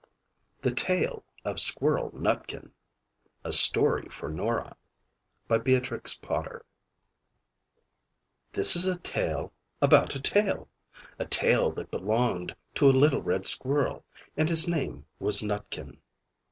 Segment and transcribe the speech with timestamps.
[0.63, 2.71] THE TALE OF SQUIRREL NUTKIN
[3.43, 4.75] [A Story for Norah]
[5.47, 5.67] This
[8.75, 10.67] is a Tale about a tail
[11.19, 14.03] a tail that belonged to a little red squirrel,
[14.35, 15.99] and his name was Nutkin.